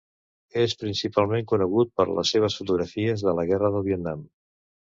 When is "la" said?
3.41-3.47